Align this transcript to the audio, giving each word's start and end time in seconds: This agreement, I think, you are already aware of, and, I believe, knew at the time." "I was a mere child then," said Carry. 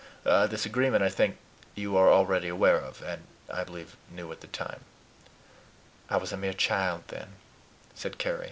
This 0.23 0.65
agreement, 0.65 1.03
I 1.03 1.09
think, 1.09 1.37
you 1.75 1.95
are 1.95 2.11
already 2.11 2.47
aware 2.47 2.79
of, 2.79 3.03
and, 3.03 3.21
I 3.53 3.63
believe, 3.63 3.95
knew 4.09 4.31
at 4.31 4.41
the 4.41 4.47
time." 4.47 4.79
"I 6.09 6.17
was 6.17 6.33
a 6.33 6.37
mere 6.37 6.53
child 6.53 7.03
then," 7.09 7.35
said 7.93 8.17
Carry. 8.17 8.39